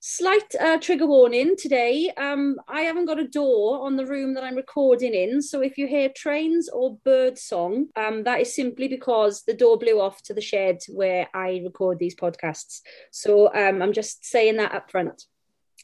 [0.00, 2.10] slight uh, trigger warning today.
[2.16, 5.40] Um, I haven't got a door on the room that I'm recording in.
[5.40, 9.78] So if you hear trains or bird song, um, that is simply because the door
[9.78, 12.80] blew off to the shed where I record these podcasts.
[13.12, 15.24] So um, I'm just saying that up front.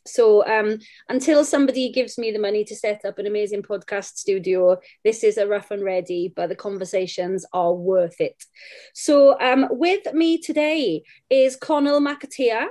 [0.07, 4.79] So um, until somebody gives me the money to set up an amazing podcast studio,
[5.05, 8.45] this is a rough and ready, but the conversations are worth it.
[8.95, 12.67] So um, with me today is Connell McAteer,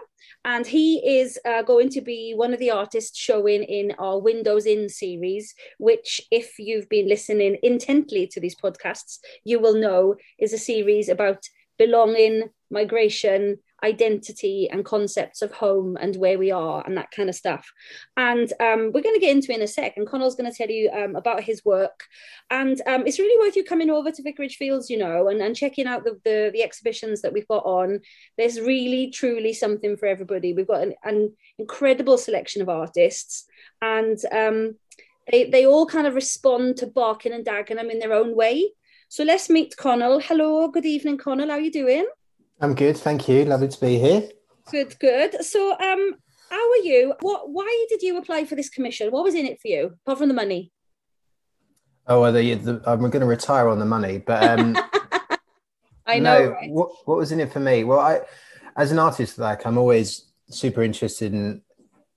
[0.46, 4.66] and he is uh, going to be one of the artists showing in our Windows
[4.66, 10.54] In series, which, if you've been listening intently to these podcasts, you will know is
[10.54, 11.44] a series about
[11.78, 17.36] belonging, migration, identity and concepts of home and where we are and that kind of
[17.36, 17.72] stuff.
[18.18, 19.94] And um, we're going to get into in a sec.
[19.98, 22.04] And Connell's going to tell you um, about his work.
[22.50, 25.56] And um, it's really worth you coming over to Vicarage Fields, you know, and, and
[25.56, 28.02] checking out the, the, the exhibitions that we've got on.
[28.38, 30.54] There's really, truly something for everybody.
[30.54, 33.46] We've got an, an incredible selection of artists.
[33.82, 34.76] And um,
[35.32, 38.72] they, they all kind of respond to Barking and Dagenham in their own way.
[39.10, 40.20] So let's meet Connell.
[40.20, 41.50] Hello, good evening, Connell.
[41.50, 42.06] How are you doing?
[42.62, 43.46] I'm good, thank you.
[43.46, 44.30] Lovely to be here.
[44.70, 45.44] Good, good.
[45.46, 46.16] So, um,
[46.50, 47.14] how are you?
[47.22, 47.50] What?
[47.50, 49.12] Why did you apply for this commission?
[49.12, 50.72] What was in it for you, apart from the money?
[52.08, 54.78] Oh, well, the, the, I'm going to retire on the money, but um,
[56.08, 56.40] I know.
[56.40, 56.70] No, right?
[56.72, 57.84] what what was in it for me?
[57.84, 58.22] Well, I,
[58.76, 61.62] as an artist, like I'm always super interested in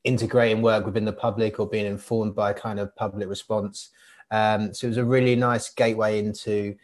[0.05, 3.91] integrating work within the public or being informed by kind of public response.
[4.31, 6.75] Um, so it was a really nice gateway into,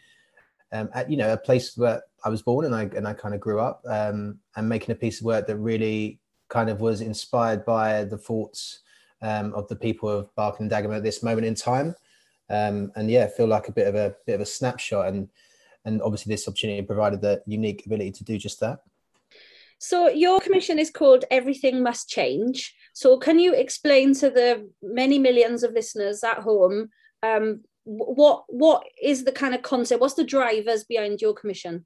[0.71, 3.33] um, at, you know, a place where I was born and I and I kind
[3.33, 6.19] of grew up um, and making a piece of work that really
[6.49, 8.81] kind of was inspired by the thoughts
[9.21, 11.95] um, of the people of Barking and Dagenham at this moment in time.
[12.49, 15.29] Um, and yeah, feel like a bit of a bit of a snapshot and
[15.85, 18.79] and obviously this opportunity provided the unique ability to do just that.
[19.77, 22.75] So your commission is called Everything Must Change.
[22.93, 26.89] So can you explain to the many millions of listeners at home
[27.23, 30.01] um, what what is the kind of concept?
[30.01, 31.85] What's the drivers behind your commission?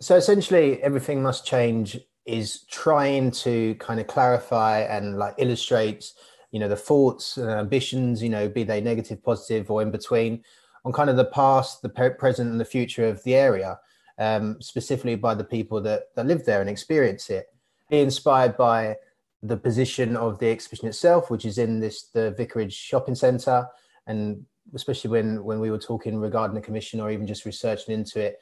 [0.00, 6.12] So essentially, everything must change is trying to kind of clarify and like illustrate,
[6.50, 10.42] you know, the thoughts and ambitions, you know, be they negative, positive, or in between,
[10.84, 13.78] on kind of the past, the present, and the future of the area,
[14.18, 17.46] um, specifically by the people that that live there and experience it.
[17.90, 18.96] Be inspired by
[19.42, 23.68] the position of the exhibition itself, which is in this the Vicarage Shopping Centre,
[24.06, 24.44] and
[24.74, 28.38] especially when when we were talking regarding the commission or even just researching into it.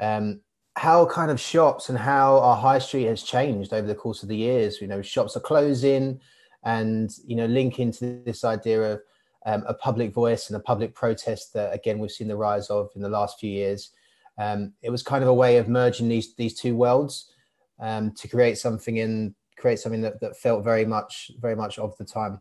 [0.00, 0.40] Um,
[0.76, 4.28] how kind of shops and how our high street has changed over the course of
[4.28, 4.80] the years.
[4.80, 6.20] You know, shops are closing,
[6.64, 9.00] and you know, link into this idea of
[9.46, 12.90] um, a public voice and a public protest that again we've seen the rise of
[12.96, 13.90] in the last few years.
[14.36, 17.30] Um, it was kind of a way of merging these these two worlds
[17.80, 21.96] um, to create something in create something that, that felt very much very much of
[21.98, 22.40] the time.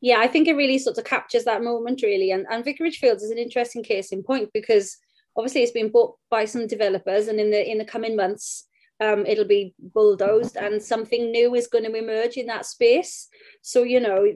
[0.00, 3.22] Yeah, I think it really sort of captures that moment really, and and Vicarage Fields
[3.22, 4.96] is an interesting case in point because
[5.36, 8.68] obviously it's been bought by some developers and in the in the coming months
[9.00, 13.28] um, it'll be bulldozed and something new is going to emerge in that space.
[13.60, 14.26] So you know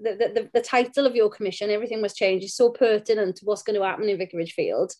[0.00, 3.62] the, the, the title of your commission everything must change is so pertinent to what's
[3.62, 4.92] going to happen in vicarage field.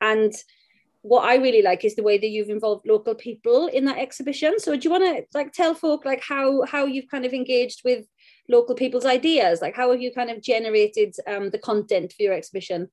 [0.00, 0.34] And
[1.02, 4.58] what I really like is the way that you've involved local people in that exhibition.
[4.58, 7.82] So do you want to like tell folk like how how you've kind of engaged
[7.84, 8.04] with
[8.48, 9.60] local people's ideas?
[9.60, 12.88] Like how have you kind of generated um, the content for your exhibition?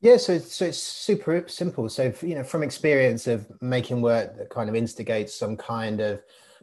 [0.00, 1.88] Yeah, so so it's super simple.
[1.88, 6.20] So you know, from experience of making work that kind of instigates some kind of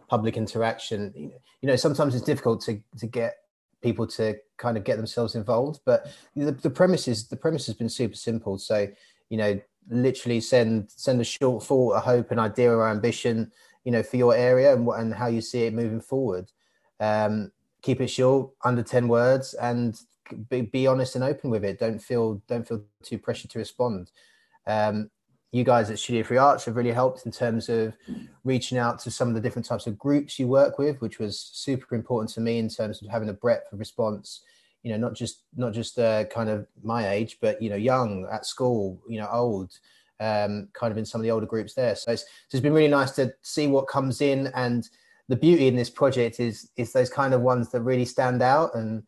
[0.07, 3.37] public interaction, you know, sometimes it's difficult to to get
[3.81, 5.79] people to kind of get themselves involved.
[5.85, 8.59] But the, the premise is the premise has been super simple.
[8.59, 8.87] So
[9.29, 9.59] you know,
[9.89, 13.51] literally send send a short thought, a hope, an idea, or ambition,
[13.83, 16.51] you know, for your area and what and how you see it moving forward.
[16.99, 17.51] Um,
[17.81, 19.99] keep it short, under ten words, and
[20.49, 21.79] be, be honest and open with it.
[21.79, 24.11] Don't feel don't feel too pressured to respond.
[24.67, 25.09] Um,
[25.51, 27.93] you guys at Studio Three Arts have really helped in terms of
[28.45, 31.37] reaching out to some of the different types of groups you work with, which was
[31.37, 34.43] super important to me in terms of having a breadth of response.
[34.83, 38.27] You know, not just not just uh, kind of my age, but you know, young
[38.31, 39.77] at school, you know, old,
[40.19, 41.95] um, kind of in some of the older groups there.
[41.95, 44.87] So it's, so it's been really nice to see what comes in, and
[45.31, 48.75] the beauty in this project is is those kind of ones that really stand out
[48.75, 49.03] and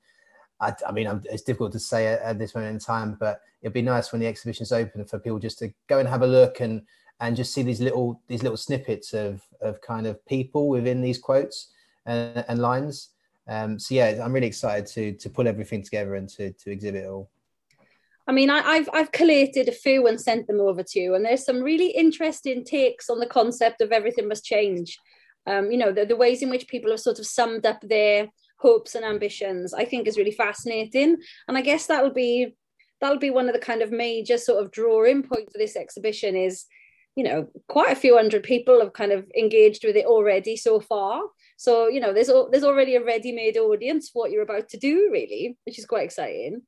[0.61, 3.41] I, I mean, I'm, it's difficult to say at, at, this moment in time, but
[3.61, 6.27] it'd be nice when the exhibition's open for people just to go and have a
[6.27, 6.83] look and
[7.19, 11.19] and just see these little these little snippets of of kind of people within these
[11.19, 11.73] quotes
[12.05, 13.09] and, and lines.
[13.47, 17.03] Um, so yeah, I'm really excited to to pull everything together and to to exhibit
[17.03, 17.29] it all.
[18.25, 21.25] I mean, I, have I've collated a few and sent them over to you, and
[21.25, 24.97] there's some really interesting takes on the concept of everything must change.
[25.45, 28.29] Um, you know, the, the ways in which people have sort of summed up their
[28.63, 31.17] hopes and ambitions i think is really fascinating.
[31.47, 32.55] And i guess that will be
[33.01, 36.37] that'll be one of the kind of major sort of drawing points of this exhibition
[36.37, 36.65] is
[37.17, 40.79] you know quite a few hundred people have kind of engaged with it already so
[40.79, 41.21] far.
[41.57, 45.09] So you know there's there's already a ready-made audience for what you're about to do
[45.11, 46.61] really which is quite exciting.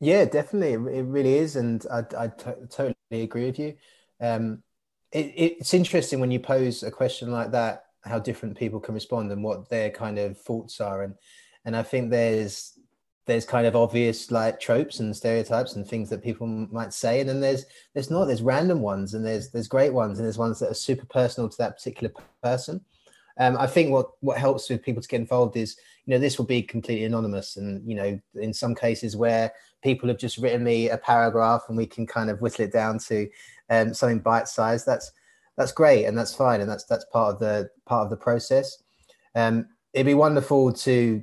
[0.00, 0.74] Yeah definitely.
[0.98, 3.74] It really is and i, I t- totally agree with you.
[4.20, 4.62] Um
[5.14, 9.32] it, it's interesting when you pose a question like that how different people can respond
[9.32, 11.02] and what their kind of thoughts are.
[11.02, 11.14] And
[11.64, 12.78] and i think there's
[13.26, 17.20] there's kind of obvious like tropes and stereotypes and things that people might say.
[17.20, 17.64] And then there's
[17.94, 20.74] there's not there's random ones and there's there's great ones and there's ones that are
[20.74, 22.12] super personal to that particular
[22.42, 22.84] person.
[23.36, 25.76] Um, i think what what helps with people to get involved is
[26.06, 29.52] you know this will be completely anonymous and you know in some cases where
[29.82, 32.96] people have just written me a paragraph and we can kind of whittle it down
[32.98, 33.28] to
[33.70, 35.10] um, something bite sized that's
[35.56, 38.82] that's great and that's fine and that's that's part of the part of the process.
[39.34, 41.22] Um, it'd be wonderful to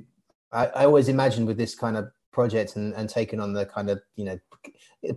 [0.52, 3.90] I, I, always imagine with this kind of project and, and taking on the kind
[3.90, 4.38] of you know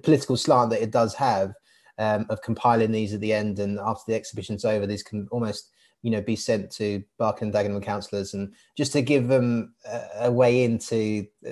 [0.03, 1.53] political slant that it does have
[1.97, 5.71] um, of compiling these at the end and after the exhibition's over these can almost
[6.01, 10.01] you know be sent to Barking and Dagenham councillors and just to give them a,
[10.21, 11.51] a way into uh,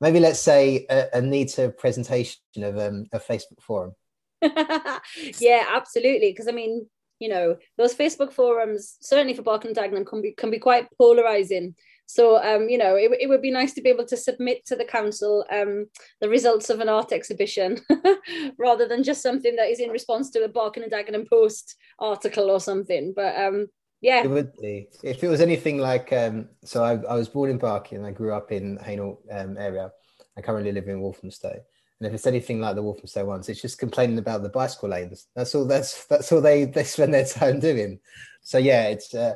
[0.00, 3.94] maybe let's say a, a neater presentation of um, a Facebook forum
[5.40, 6.30] yeah, absolutely.
[6.30, 6.86] Because I mean,
[7.18, 10.86] you know, those Facebook forums certainly for Barking and Dagenham can be can be quite
[10.96, 11.74] polarizing.
[12.06, 14.76] So, um, you know, it, it would be nice to be able to submit to
[14.76, 15.86] the council um,
[16.22, 17.78] the results of an art exhibition
[18.58, 22.50] rather than just something that is in response to a Barking and Dagenham Post article
[22.50, 23.12] or something.
[23.14, 23.66] But um,
[24.00, 26.12] yeah, it would be if it was anything like.
[26.12, 29.58] Um, so I, I was born in Barking and I grew up in Hainault um,
[29.58, 29.90] area.
[30.36, 31.60] I currently live in Walthamstow.
[32.00, 35.26] And if it's anything like the Walthamstow ones, it's just complaining about the bicycle lanes.
[35.34, 35.64] That's all.
[35.64, 37.98] That's that's all they they spend their time doing.
[38.40, 39.34] So yeah, it's uh,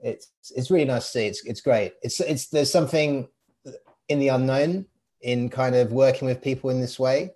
[0.00, 1.26] it's it's really nice to see.
[1.26, 1.92] It's it's great.
[2.02, 3.28] It's it's there's something
[4.08, 4.86] in the unknown
[5.20, 7.32] in kind of working with people in this way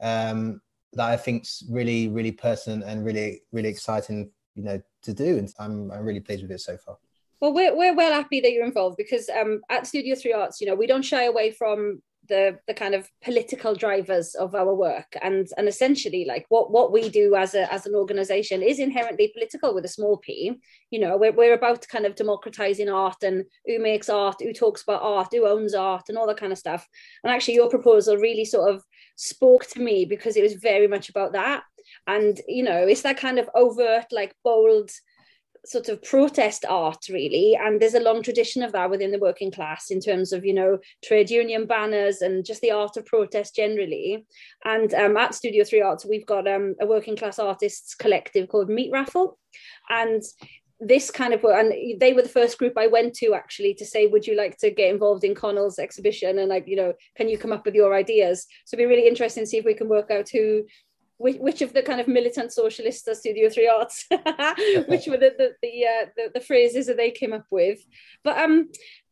[0.00, 0.62] um,
[0.94, 4.30] that I think's really really pertinent and really really exciting.
[4.54, 6.96] You know to do, and I'm I'm really pleased with it so far.
[7.40, 10.66] Well, we're, we're well happy that you're involved because um, at Studio Three Arts, you
[10.66, 15.16] know, we don't shy away from the the kind of political drivers of our work.
[15.22, 19.28] And and essentially like what what we do as a as an organization is inherently
[19.28, 20.54] political with a small p.
[20.90, 24.82] You know we're, we're about kind of democratizing art and who makes art who talks
[24.82, 26.86] about art who owns art and all that kind of stuff.
[27.22, 28.82] And actually your proposal really sort of
[29.16, 31.64] spoke to me because it was very much about that.
[32.06, 34.90] And you know it's that kind of overt like bold
[35.66, 39.50] sort of protest art really and there's a long tradition of that within the working
[39.50, 43.54] class in terms of you know trade union banners and just the art of protest
[43.54, 44.24] generally
[44.64, 48.68] and um, at studio 3 arts we've got um, a working class artists collective called
[48.68, 49.38] meat raffle
[49.90, 50.22] and
[50.78, 53.86] this kind of work and they were the first group I went to actually to
[53.86, 56.38] say, would you like to get involved in Connell's exhibition?
[56.38, 58.46] And like, you know, can you come up with your ideas?
[58.66, 60.64] So it'd be really interesting to see if we can work out who
[61.18, 64.06] which, which of the kind of militant socialists are Studio Three Arts,
[64.86, 67.78] which were the the the, uh, the, the phrases that they came up with.
[68.22, 68.68] But um,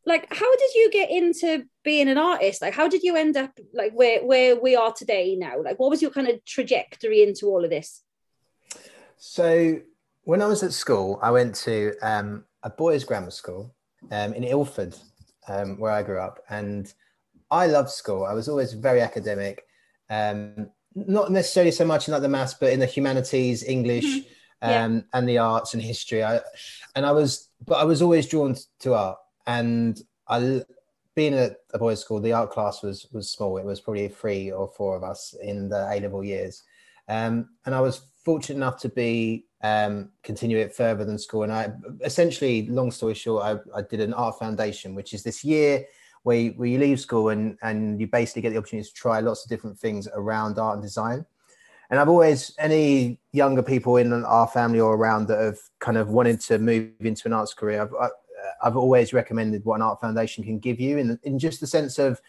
[0.06, 2.61] like, how did you get into being an artist?
[2.61, 5.62] Like, how did you end up like where where we are today now?
[5.62, 8.02] Like, what was your kind of trajectory into all of this?
[9.16, 9.80] So
[10.25, 13.75] when I was at school, I went to um, a boys' grammar school
[14.11, 14.94] um, in Ilford,
[15.49, 16.92] um, where I grew up, and
[17.50, 18.25] I loved school.
[18.25, 19.64] I was always very academic.
[20.11, 24.68] Um, not necessarily so much in like the maths, but in the humanities, English, mm-hmm.
[24.68, 24.84] yeah.
[24.84, 26.22] um, and the arts and history.
[26.22, 26.40] I,
[26.94, 29.18] and I was, but I was always drawn to art.
[29.46, 30.62] And I,
[31.14, 33.58] being at a boys' school, the art class was was small.
[33.58, 36.62] It was probably three or four of us in the A level years,
[37.08, 41.42] um, and I was fortunate enough to be um, continue it further than school.
[41.42, 41.72] And I
[42.02, 45.84] essentially, long story short, I, I did an art foundation, which is this year
[46.25, 49.21] where you, where you leave school and and you basically get the opportunity to try
[49.21, 51.25] lots of different things around art and design.
[51.90, 56.09] And I've always any younger people in our family or around that have kind of
[56.09, 57.83] wanted to move into an arts career.
[57.83, 58.09] I've, I,
[58.62, 61.99] I've always recommended what an art foundation can give you in, in just the sense
[61.99, 62.21] of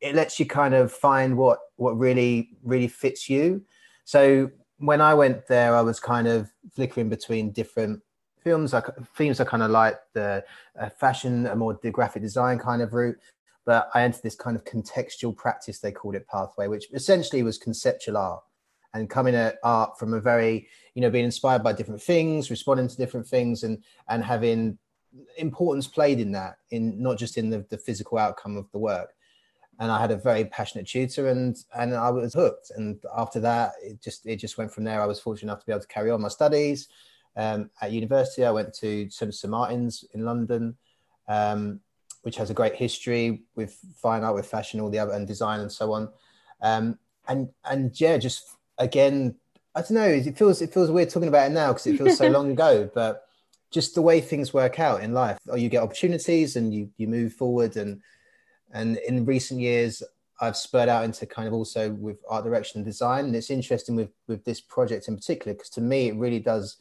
[0.00, 3.62] it lets you kind of find what what really really fits you.
[4.04, 8.00] So when I went there, I was kind of flickering between different
[8.42, 8.72] films.
[8.72, 10.44] Like themes are kind of like the
[10.78, 13.18] uh, fashion, a more the graphic design kind of route.
[13.66, 17.58] But I entered this kind of contextual practice, they called it pathway, which essentially was
[17.58, 18.42] conceptual art
[18.94, 22.88] and coming at art from a very, you know, being inspired by different things, responding
[22.88, 24.78] to different things and and having
[25.36, 29.14] importance played in that, in not just in the, the physical outcome of the work.
[29.78, 32.70] And I had a very passionate tutor, and and I was hooked.
[32.76, 35.00] And after that, it just it just went from there.
[35.00, 36.88] I was fortunate enough to be able to carry on my studies.
[37.36, 40.76] Um, at university, I went to St Martin's in London,
[41.28, 41.80] um,
[42.22, 45.60] which has a great history with fine art, with fashion, all the other and design
[45.60, 46.08] and so on.
[46.60, 49.36] Um, and and yeah, just again,
[49.74, 50.08] I don't know.
[50.08, 52.90] It feels it feels weird talking about it now because it feels so long ago,
[52.92, 53.26] but
[53.70, 57.06] just the way things work out in life or you get opportunities and you you
[57.06, 58.00] move forward and
[58.72, 60.02] and in recent years
[60.40, 63.94] i've spurred out into kind of also with art direction and design and it's interesting
[63.94, 66.78] with with this project in particular because to me it really does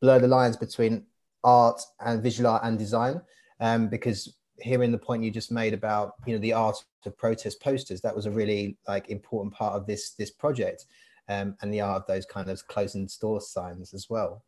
[0.00, 1.04] blur the lines between
[1.44, 3.20] art and visual art and design
[3.60, 7.60] um, because hearing the point you just made about you know the art of protest
[7.60, 10.86] posters that was a really like important part of this this project
[11.28, 14.42] um, and the art of those kind of closing store signs as well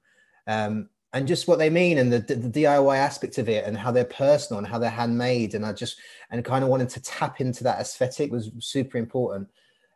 [0.47, 3.76] um, and just what they mean and the, the, the, DIY aspect of it and
[3.76, 5.55] how they're personal and how they're handmade.
[5.55, 5.99] And I just,
[6.31, 9.49] and kind of wanted to tap into that aesthetic was super important.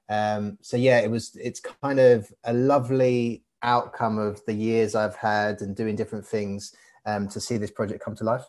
[0.09, 5.17] Um, so yeah, it was, it's kind of a lovely outcome of the years I've
[5.17, 6.75] had and doing different things
[7.07, 8.45] um, to see this project come to life.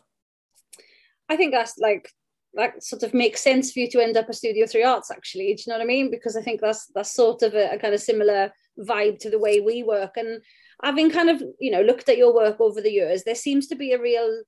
[1.28, 2.10] I think that's like,
[2.54, 5.54] that sort of makes sense for you to end up a Studio Three Arts actually.
[5.54, 6.10] Do you know what I mean?
[6.10, 9.38] Because I think that's, that's sort of a, a kind of similar vibe to the
[9.38, 10.16] way we work.
[10.16, 10.40] And
[10.82, 13.74] having kind of you know looked at your work over the years there seems to
[13.74, 14.42] be a real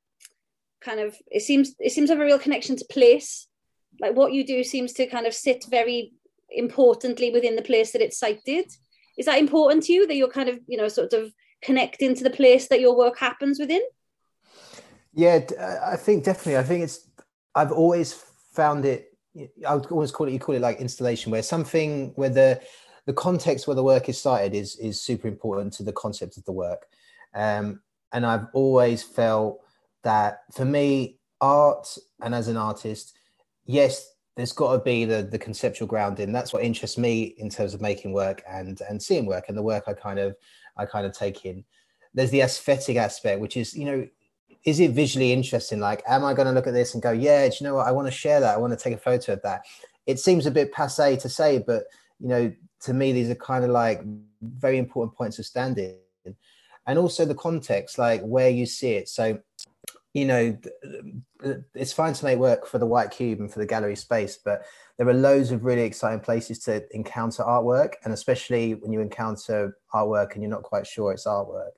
[0.81, 3.49] kind of it seems it seems to have a real connection to place
[4.01, 6.13] like what you do seems to kind of sit very
[6.51, 8.67] importantly within the place that it's sited
[9.17, 11.33] is that important to you that you're kind of you know sort of
[11.63, 13.83] connecting to the place that your work happens within
[15.15, 15.41] yeah
[15.85, 17.09] i think definitely i think it's
[17.55, 18.13] i've always
[18.53, 19.17] found it
[19.67, 22.61] i would always call it you call it like installation where something where the
[23.07, 26.45] the context where the work is sited is is super important to the concept of
[26.45, 26.87] the work.
[27.35, 27.81] Um,
[28.13, 29.61] and I've always felt
[30.03, 33.17] that for me, art and as an artist,
[33.65, 36.33] yes, there's got to be the the conceptual grounding.
[36.33, 39.63] That's what interests me in terms of making work and and seeing work and the
[39.63, 40.37] work I kind of
[40.77, 41.65] I kind of take in.
[42.15, 44.07] There's the aesthetic aspect, which is you know,
[44.65, 45.81] is it visually interesting?
[45.81, 47.87] Like, am I going to look at this and go, yeah, do you know what?
[47.87, 48.55] I want to share that.
[48.55, 49.63] I want to take a photo of that.
[50.07, 51.85] It seems a bit passe to say, but
[52.21, 52.53] you know,
[52.83, 54.03] to me, these are kind of like
[54.43, 55.97] very important points of standing.
[56.89, 59.09] And also the context, like where you see it.
[59.09, 59.41] So,
[60.17, 60.57] you know,
[61.75, 64.65] it's fine to make work for the White Cube and for the gallery space, but
[64.97, 67.97] there are loads of really exciting places to encounter artwork.
[68.03, 71.73] And especially when you encounter artwork and you're not quite sure it's artwork.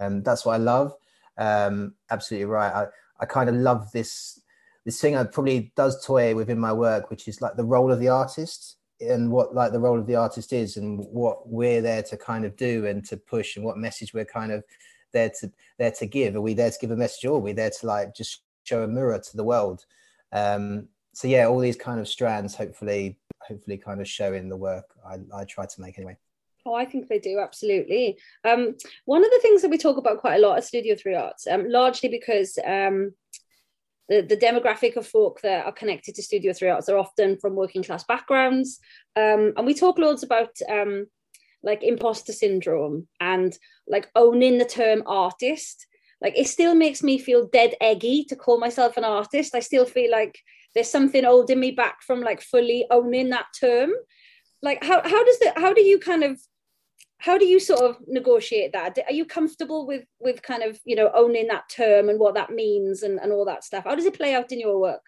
[0.00, 0.92] And um, that's what I love.
[1.38, 2.72] Um, absolutely right.
[2.72, 2.86] I,
[3.20, 4.40] I kind of love this
[4.84, 8.00] this thing I probably does toy within my work, which is like the role of
[8.00, 12.02] the artist and what like the role of the artist is and what we're there
[12.02, 14.64] to kind of do and to push and what message we're kind of
[15.14, 17.52] there to there to give are we there to give a message or are we
[17.52, 19.86] there to like just show a mirror to the world
[20.32, 24.56] um so yeah all these kind of strands hopefully hopefully kind of show in the
[24.56, 26.18] work i, I try to make anyway
[26.66, 28.16] Oh, I think they do absolutely.
[28.42, 31.14] Um, one of the things that we talk about quite a lot at Studio Three
[31.14, 33.12] Arts, um, largely because um,
[34.08, 37.54] the, the demographic of folk that are connected to Studio Three Arts are often from
[37.54, 38.80] working class backgrounds.
[39.14, 41.06] Um, and we talk loads about um,
[41.64, 45.86] like imposter syndrome and like owning the term artist.
[46.20, 49.54] Like it still makes me feel dead eggy to call myself an artist.
[49.54, 50.38] I still feel like
[50.74, 53.90] there's something holding me back from like fully owning that term.
[54.62, 56.38] Like how how does that how do you kind of
[57.18, 60.96] how do you sort of negotiate that are you comfortable with with kind of you
[60.96, 64.04] know owning that term and what that means and, and all that stuff how does
[64.04, 65.00] it play out in your work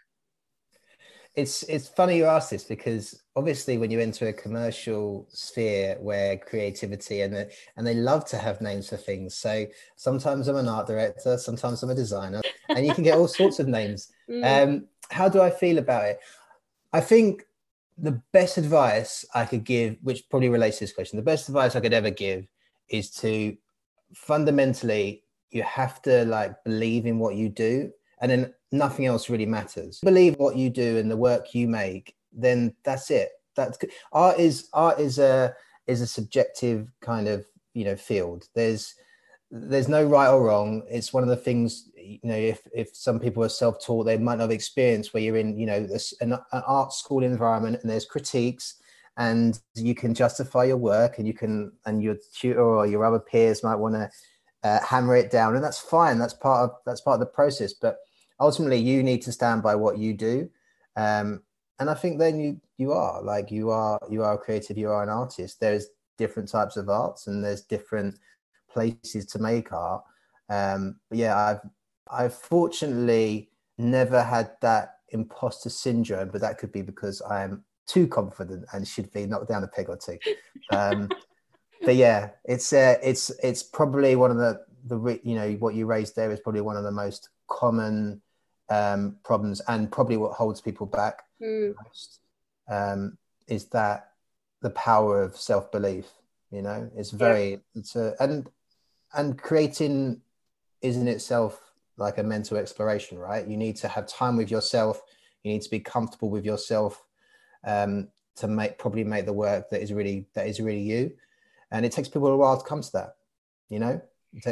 [1.37, 6.39] it's it's funny you ask this because obviously when you enter a commercial sphere where
[6.39, 9.35] creativity and the, and they love to have names for things.
[9.35, 9.67] So
[9.97, 12.41] sometimes i'm an art director sometimes i'm a designer
[12.71, 14.13] and you can get all sorts of names.
[14.29, 14.65] Mm.
[14.65, 16.19] um, how do i feel about it?
[16.93, 17.45] I think
[17.97, 21.77] the best advice i could give which probably relates to this question the best advice
[21.77, 22.45] i could ever give
[22.89, 23.57] is to
[24.15, 27.91] fundamentally you have to like believe in what you do.
[28.21, 30.01] And then nothing else really matters.
[30.03, 33.31] Believe what you do and the work you make, then that's it.
[33.55, 33.79] That's
[34.13, 35.55] art is art is a
[35.87, 38.49] is a subjective kind of you know field.
[38.55, 38.95] There's
[39.51, 40.83] there's no right or wrong.
[40.91, 42.37] It's one of the things you know.
[42.37, 45.59] If if some people are self taught, they might not have experienced where you're in
[45.59, 48.77] you know this, an, an art school environment and there's critiques
[49.19, 53.19] and you can justify your work and you can and your tutor or your other
[53.19, 54.11] peers might want to
[54.63, 57.73] uh, hammer it down and that's fine that's part of that's part of the process
[57.73, 57.99] but
[58.41, 60.49] ultimately you need to stand by what you do.
[60.97, 61.43] Um,
[61.79, 64.91] and i think then you you are like you are you are a creative you
[64.91, 65.61] are an artist.
[65.61, 68.19] There's different types of arts and there's different
[68.71, 70.03] places to make art.
[70.49, 71.61] Um, but yeah i've
[72.11, 78.65] i've fortunately never had that imposter syndrome but that could be because i'm too confident
[78.73, 80.19] and should be knocked down a peg or two.
[80.71, 81.09] Um,
[81.83, 85.87] but yeah it's uh, it's it's probably one of the the you know what you
[85.87, 88.21] raised there is probably one of the most common
[88.69, 91.75] um, problems and probably what holds people back mm.
[91.85, 92.21] most
[92.69, 93.17] um,
[93.49, 94.11] is that
[94.63, 96.07] the power of self belief.
[96.51, 97.57] You know, it's very yeah.
[97.75, 98.49] it's a and
[99.15, 100.21] and creating
[100.83, 101.61] is in itself
[101.97, 103.47] like a mental exploration, right?
[103.47, 105.01] You need to have time with yourself.
[105.43, 107.05] You need to be comfortable with yourself
[107.65, 111.13] um, to make probably make the work that is really that is really you.
[111.71, 113.17] And it takes people a while to come to that.
[113.69, 114.01] You know,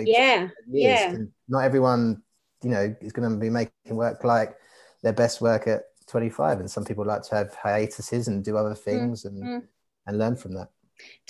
[0.07, 1.17] yeah, yeah.
[1.49, 2.23] not everyone
[2.65, 4.57] you know is going to be making work like
[5.03, 8.75] their best work at 25 and some people like to have hiatuses and do other
[8.75, 9.43] things mm-hmm.
[9.43, 9.63] and
[10.07, 10.69] and learn from that.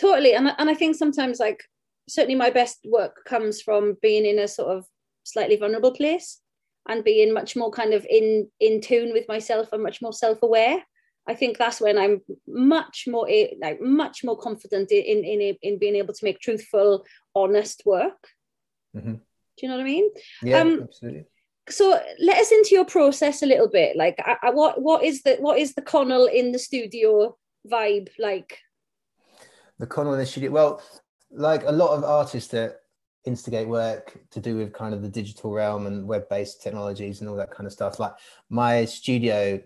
[0.00, 0.35] Totally.
[0.35, 1.62] And, and i think sometimes like
[2.09, 4.85] certainly my best work comes from being in a sort of
[5.25, 6.40] slightly vulnerable place
[6.88, 10.83] and being much more kind of in in tune with myself and much more self-aware.
[11.27, 13.27] I think that's when i'm much more
[13.61, 18.29] like much more confident in in in being able to make truthful honest work.
[18.94, 19.14] Mm-hmm.
[19.57, 20.11] Do you know what I mean?
[20.43, 21.27] Yeah, um, absolutely.
[21.69, 23.97] So let us into your process a little bit.
[23.97, 27.37] Like, I, I, what what is the what is the Connell in the studio
[27.71, 28.59] vibe like?
[29.79, 30.51] The Connell in the studio.
[30.51, 30.83] Well,
[31.31, 32.81] like a lot of artists that
[33.25, 37.37] instigate work to do with kind of the digital realm and web-based technologies and all
[37.37, 37.99] that kind of stuff.
[37.99, 38.12] Like
[38.51, 39.61] my studio,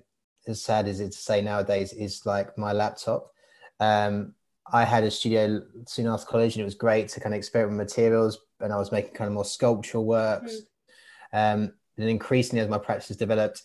[0.47, 3.33] as sad as it to say nowadays, is like my laptop.
[3.81, 4.35] Um,
[4.73, 7.79] I had a studio soon after college, and it was great to kind of experiment
[7.79, 8.39] with materials.
[8.61, 10.57] And I was making kind of more sculptural works.
[11.33, 11.55] Mm.
[11.55, 13.63] Um, and increasingly, as my practice has developed,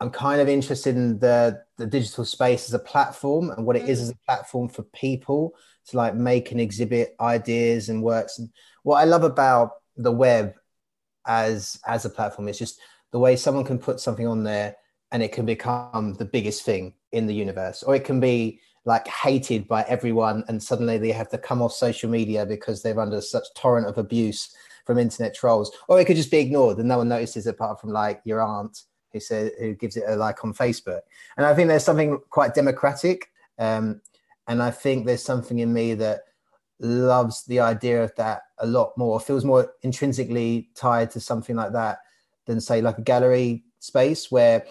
[0.00, 3.84] I'm kind of interested in the the digital space as a platform and what it
[3.84, 3.88] mm.
[3.88, 5.54] is as a platform for people
[5.86, 8.38] to like make and exhibit ideas and works.
[8.38, 8.50] And
[8.82, 10.54] what I love about the web
[11.26, 12.80] as as a platform is just
[13.12, 14.76] the way someone can put something on there
[15.12, 19.06] and it can become the biggest thing in the universe, or it can be like
[19.08, 23.20] hated by everyone and suddenly they have to come off social media because they're under
[23.20, 24.54] such torrent of abuse
[24.86, 25.70] from internet trolls.
[25.88, 28.82] Or it could just be ignored and no one notices apart from like your aunt
[29.12, 31.00] who said who gives it a like on facebook.
[31.36, 34.00] And i think there's something quite democratic um,
[34.48, 36.20] and i think there's something in me that
[36.80, 41.72] loves the idea of that a lot more feels more intrinsically tied to something like
[41.72, 41.98] that
[42.46, 44.66] than say like a gallery space where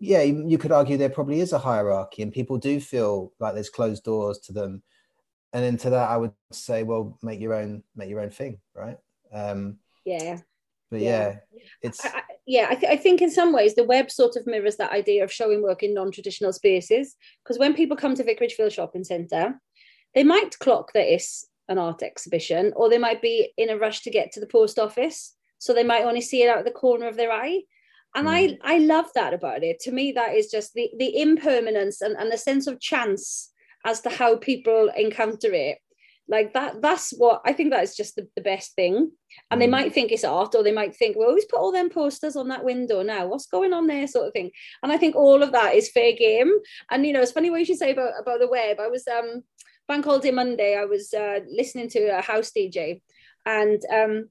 [0.00, 3.68] yeah you could argue there probably is a hierarchy and people do feel like there's
[3.68, 4.82] closed doors to them.
[5.52, 8.96] And into that i would say well make your own make your own thing right?
[9.32, 10.38] Um yeah.
[10.90, 13.84] but yeah, yeah it's I, I, yeah I, th- I think in some ways the
[13.84, 17.16] web sort of mirrors that idea of showing work in non-traditional spaces.
[17.42, 19.60] Because when people come to vicarage field shopping centre
[20.14, 24.02] they might clock that it's an art exhibition or they might be in a rush
[24.02, 25.34] to get to the post office.
[25.58, 27.62] So they might only see it out of the corner of their eye
[28.14, 28.58] and mm.
[28.64, 29.80] i i love that about it.
[29.80, 33.52] To me that is just the the impermanence and, and the sense of chance
[33.84, 35.78] as to how people encounter it.
[36.28, 39.12] Like that that's what i think that is just the, the best thing.
[39.50, 41.90] And they might think it's art or they might think well who's put all them
[41.90, 43.26] posters on that window now?
[43.26, 44.06] What's going on there?
[44.06, 44.50] sort of thing.
[44.82, 46.52] And i think all of that is fair game.
[46.90, 48.78] And you know it's funny what you should say about about the web.
[48.80, 49.42] I was um
[49.88, 53.00] bank holiday monday i was uh, listening to a house dj
[53.46, 54.28] and um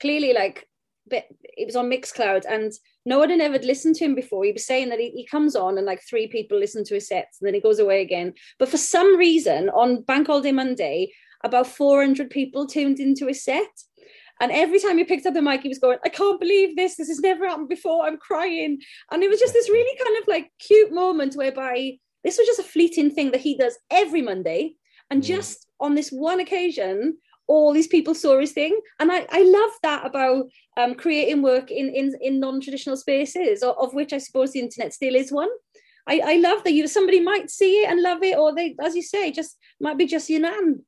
[0.00, 0.68] clearly like
[1.08, 2.72] but it was on Mixcloud and
[3.04, 4.44] no one had ever listened to him before.
[4.44, 7.08] He was saying that he, he comes on and like three people listen to his
[7.08, 8.32] sets and then he goes away again.
[8.58, 11.12] But for some reason on Bank Holiday Monday,
[11.44, 13.68] about 400 people tuned into his set.
[14.40, 16.96] And every time he picked up the mic, he was going, I can't believe this.
[16.96, 18.04] This has never happened before.
[18.04, 18.80] I'm crying.
[19.12, 22.58] And it was just this really kind of like cute moment whereby this was just
[22.58, 24.74] a fleeting thing that he does every Monday.
[25.10, 25.26] And mm.
[25.26, 28.78] just on this one occasion, all these people saw his thing.
[28.98, 33.76] And I, I love that about um, creating work in, in, in non-traditional spaces, of,
[33.78, 35.50] of which I suppose the internet still is one.
[36.06, 38.94] I, I love that you somebody might see it and love it, or they, as
[38.94, 40.84] you say, just might be just your nan.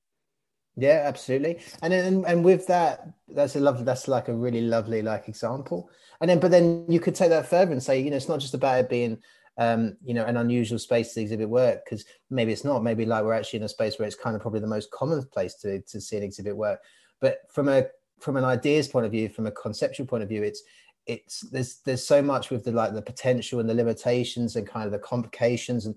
[0.76, 1.60] Yeah, absolutely.
[1.80, 5.88] And then and with that, that's a lovely that's like a really lovely like example.
[6.20, 8.40] And then but then you could take that further and say, you know, it's not
[8.40, 9.18] just about it being
[9.58, 13.24] um, you know, an unusual space to exhibit work, because maybe it's not, maybe like
[13.24, 15.80] we're actually in a space where it's kind of probably the most common place to
[15.82, 16.80] to see an exhibit work.
[17.20, 17.86] But from a
[18.20, 20.62] from an ideas point of view, from a conceptual point of view, it's
[21.06, 24.86] it's there's there's so much with the like the potential and the limitations and kind
[24.86, 25.94] of the complications and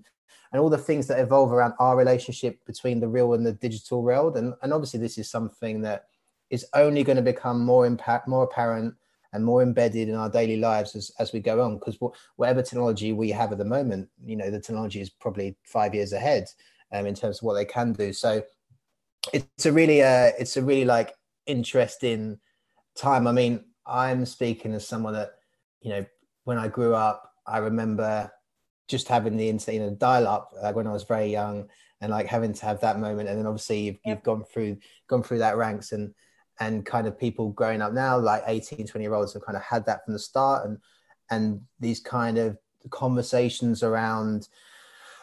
[0.52, 4.02] and all the things that evolve around our relationship between the real and the digital
[4.02, 4.36] world.
[4.36, 6.06] And, and obviously, this is something that
[6.50, 8.94] is only going to become more impact, more apparent,
[9.32, 11.78] and more embedded in our daily lives as, as we go on.
[11.78, 11.98] Because
[12.36, 16.12] whatever technology we have at the moment, you know, the technology is probably five years
[16.12, 16.46] ahead
[16.92, 18.12] um, in terms of what they can do.
[18.12, 18.42] So
[19.32, 21.14] it's a really, uh, it's a really like
[21.46, 22.40] interesting
[22.96, 23.26] time.
[23.26, 25.32] I mean, I'm speaking as someone that,
[25.80, 26.04] you know,
[26.44, 28.32] when I grew up, I remember
[28.88, 31.68] just having the internet, you know, dial up like when I was very young
[32.00, 33.28] and like having to have that moment.
[33.28, 34.16] And then obviously you've, yep.
[34.16, 36.14] you've gone through, gone through that ranks and,
[36.60, 39.62] and kind of people growing up now, like 18, 20 year olds have kind of
[39.62, 40.66] had that from the start.
[40.66, 40.78] And,
[41.30, 42.58] and these kind of
[42.90, 44.48] conversations around,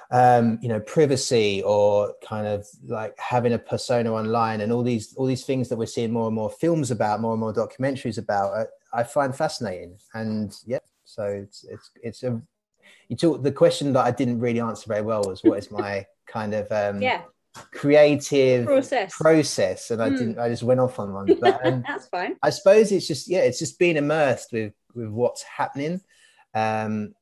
[0.09, 5.13] um, you know, privacy or kind of like having a persona online and all these,
[5.15, 8.17] all these things that we're seeing more and more films about, more and more documentaries
[8.17, 9.97] about, uh, I find fascinating.
[10.13, 12.41] And yeah, so it's, it's, it's a,
[13.09, 16.05] you talk the question that I didn't really answer very well was what is my
[16.27, 17.21] kind of um yeah
[17.71, 19.15] creative process.
[19.15, 20.17] process and I mm.
[20.17, 21.37] didn't I just went off on one.
[21.39, 22.35] But um, that's fine.
[22.43, 26.01] I suppose it's just yeah it's just being immersed with with what's happening.
[26.53, 27.13] Um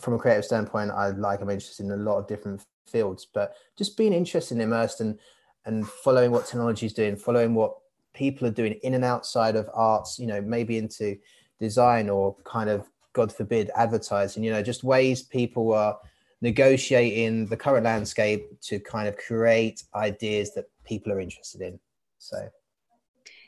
[0.00, 3.54] from a creative standpoint I like I'm interested in a lot of different fields but
[3.78, 5.18] just being interested and immersed and
[5.64, 7.76] and following what technology is doing following what
[8.12, 11.16] people are doing in and outside of arts you know maybe into
[11.60, 15.98] design or kind of God forbid, advertising, you know, just ways people are
[16.44, 21.80] negotiating the current landscape to kind of create ideas that people are interested in.
[22.18, 22.50] So,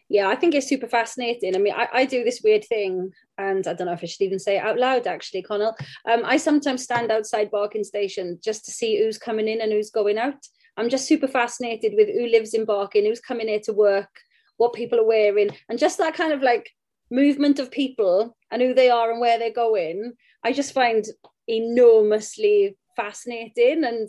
[0.08, 1.54] yeah, I think it's super fascinating.
[1.54, 4.24] I mean, I, I do this weird thing, and I don't know if I should
[4.24, 5.76] even say it out loud, actually, Connell.
[6.10, 9.90] Um, I sometimes stand outside Barking Station just to see who's coming in and who's
[9.90, 10.40] going out.
[10.78, 14.08] I'm just super fascinated with who lives in Barking, who's coming here to work,
[14.56, 16.70] what people are wearing, and just that kind of like
[17.10, 21.04] movement of people and who they are and where they're going, I just find
[21.48, 23.84] enormously fascinating.
[23.84, 24.08] And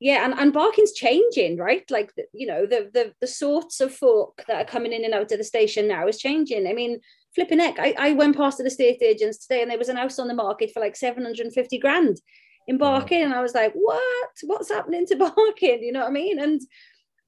[0.00, 1.88] yeah, and, and Barking's changing, right?
[1.90, 5.32] Like you know, the the the sorts of folk that are coming in and out
[5.32, 6.66] of the station now is changing.
[6.66, 7.00] I mean,
[7.34, 10.18] flipping heck, I, I went past the estate agents today and there was an house
[10.18, 12.20] on the market for like 750 grand
[12.66, 13.22] in Barking.
[13.22, 14.30] And I was like, what?
[14.42, 15.82] What's happening to Barking?
[15.82, 16.40] You know what I mean?
[16.40, 16.60] And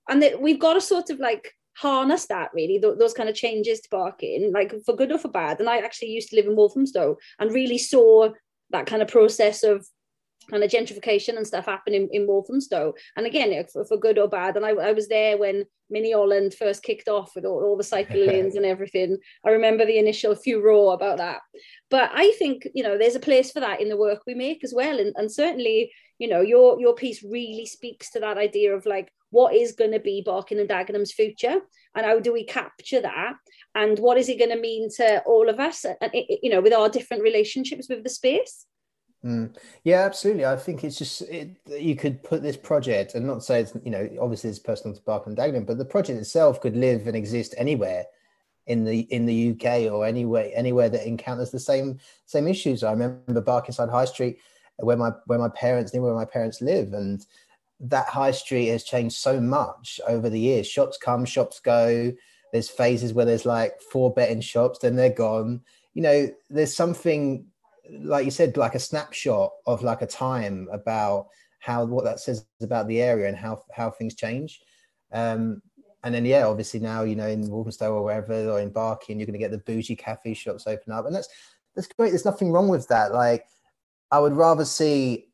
[0.09, 3.35] and that we've got to sort of like harness that really th- those kind of
[3.35, 6.47] changes to Barking like for good or for bad and i actually used to live
[6.47, 8.29] in walthamstow and really saw
[8.71, 9.87] that kind of process of
[10.51, 12.95] kind of gentrification and stuff happen in, in Walthamstow.
[13.17, 14.57] And again, for, for good or bad.
[14.57, 17.85] And I, I was there when Mini Holland first kicked off with all, all the
[17.85, 19.19] cycle lanes and everything.
[19.45, 21.41] I remember the initial furore about that.
[21.91, 24.65] But I think, you know, there's a place for that in the work we make
[24.65, 24.99] as well.
[24.99, 29.13] And, and certainly, you know, your your piece really speaks to that idea of like
[29.31, 31.61] what is going to be Barking and Dagenham's future
[31.95, 33.35] and how do we capture that
[33.75, 36.73] and what is it going to mean to all of us and you know with
[36.73, 38.67] our different relationships with the space
[39.25, 39.55] mm.
[39.85, 43.61] yeah absolutely i think it's just it, you could put this project and not say
[43.61, 46.77] it's you know obviously it's personal to Barking and Dagenham but the project itself could
[46.77, 48.05] live and exist anywhere
[48.69, 52.85] in the in the UK or anywhere anywhere that encounters the same same issues.
[52.85, 54.39] I remember Barkingside High Street
[54.77, 57.27] where my where my parents knew where my parents live and
[57.81, 60.67] that high street has changed so much over the years.
[60.67, 62.13] Shops come, shops go.
[62.53, 65.63] There's phases where there's like four betting shops, then they're gone.
[65.95, 67.47] You know, there's something
[67.91, 71.29] like you said, like a snapshot of like a time about
[71.61, 74.61] how what that says about the area and how how things change.
[75.13, 75.63] Um,
[76.05, 79.27] and then yeah, obviously now you know in Walthamstow or wherever or in Barking, you're
[79.27, 81.29] going to get the bougie cafe shops open up, and that's
[81.75, 82.11] that's great.
[82.11, 83.13] There's nothing wrong with that.
[83.13, 83.47] Like
[84.11, 85.29] I would rather see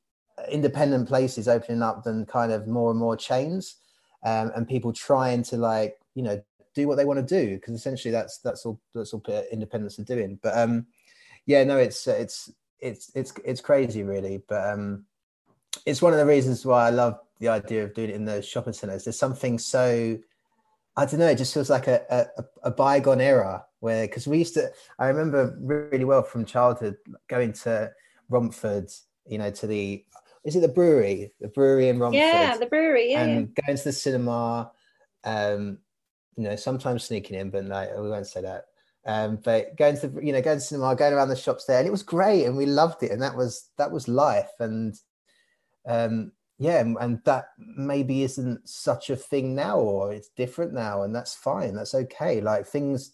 [0.50, 3.76] independent places opening up than kind of more and more chains
[4.24, 6.42] um, and people trying to like you know
[6.74, 10.04] do what they want to do because essentially that's that's all that's all independents are
[10.04, 10.86] doing but um
[11.46, 15.04] yeah no it's it's it's it's it's crazy really but um
[15.86, 18.40] it's one of the reasons why i love the idea of doing it in the
[18.40, 20.18] shopping centers there's something so
[20.96, 21.26] I don't know.
[21.26, 22.04] It just feels like a
[22.38, 24.70] a, a bygone era where because we used to.
[24.98, 26.96] I remember really well from childhood
[27.28, 27.90] going to
[28.28, 28.90] Romford,
[29.26, 30.04] you know, to the
[30.44, 32.18] is it the brewery, the brewery in Romford?
[32.18, 33.10] Yeah, the brewery.
[33.10, 34.70] Yeah, and going to the cinema.
[35.24, 35.78] Um,
[36.36, 38.66] you know, sometimes sneaking in, but no, we won't say that.
[39.06, 41.86] Um, but going to you know going to cinema, going around the shops there, and
[41.86, 44.94] it was great, and we loved it, and that was that was life, and
[45.86, 51.14] um, yeah, and that maybe isn't such a thing now, or it's different now, and
[51.14, 52.40] that's fine, that's okay.
[52.40, 53.12] Like things,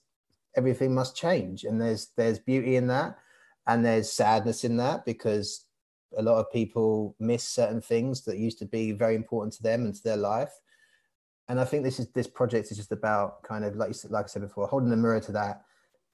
[0.56, 3.18] everything must change, and there's there's beauty in that,
[3.66, 5.66] and there's sadness in that because
[6.16, 9.84] a lot of people miss certain things that used to be very important to them
[9.84, 10.52] and to their life
[11.50, 14.12] and I think this is this project is just about kind of like you said,
[14.12, 15.62] like I said before, holding the mirror to that,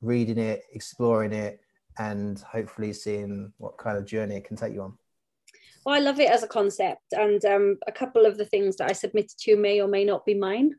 [0.00, 1.60] reading it, exploring it,
[1.98, 4.94] and hopefully seeing what kind of journey it can take you on.
[5.84, 8.90] Well, I love it as a concept, and um, a couple of the things that
[8.90, 10.74] I submitted to you may or may not be mine.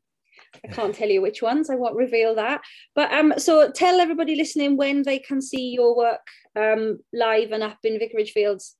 [0.63, 1.69] I can't tell you which ones.
[1.69, 2.61] I won't reveal that.
[2.95, 7.63] But um, so tell everybody listening when they can see your work um, live and
[7.63, 8.75] up in Vicarage Fields.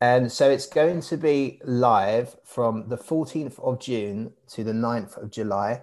[0.00, 5.22] And so it's going to be live from the 14th of June to the 9th
[5.22, 5.82] of July.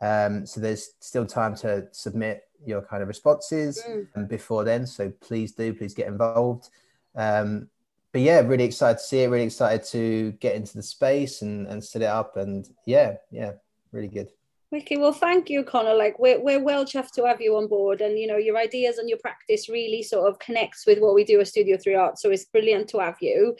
[0.00, 4.28] Um, so there's still time to submit your kind of responses mm.
[4.28, 4.86] before then.
[4.86, 6.70] So please do, please get involved.
[7.14, 7.68] Um,
[8.12, 11.66] but yeah, really excited to see it, really excited to get into the space and,
[11.66, 12.36] and set it up.
[12.36, 13.52] And yeah, yeah,
[13.92, 14.30] really good.
[14.74, 15.94] Okay, well, thank you, Connor.
[15.94, 18.98] Like we're we're well chuffed to have you on board, and you know your ideas
[18.98, 22.18] and your practice really sort of connects with what we do at Studio Three Art.
[22.18, 23.56] So it's brilliant to have you.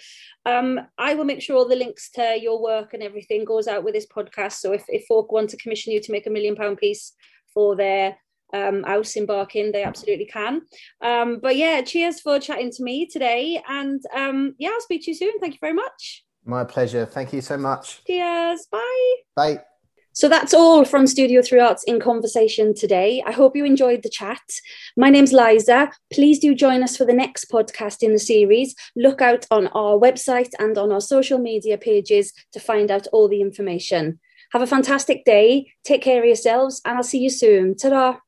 [0.47, 3.85] Um, I will make sure all the links to your work and everything goes out
[3.85, 4.55] with this podcast.
[4.55, 7.13] So if if folk want to commission you to make a million pound piece
[7.55, 8.17] for their
[8.53, 10.63] um, house in Barking, they absolutely can.
[11.01, 15.11] Um, but yeah, cheers for chatting to me today, and um, yeah, I'll speak to
[15.11, 15.39] you soon.
[15.41, 16.25] Thank you very much.
[16.45, 17.07] My pleasure.
[17.07, 18.05] Thank you so much.
[18.07, 18.67] Cheers.
[18.71, 19.15] Bye.
[19.35, 19.63] Bye.
[20.17, 23.23] So that's all from Studio Three Arts in conversation today.
[23.27, 24.41] I hope you enjoyed the chat.
[24.97, 25.91] My name's Liza.
[26.11, 28.75] Please do join us for the next podcast in the series.
[28.97, 33.29] Look out on our website and on our social media pages to find out all
[33.29, 34.19] the information.
[34.53, 35.71] Have a fantastic day.
[35.85, 37.77] Take care of yourselves, and I'll see you soon.
[37.77, 38.21] Ta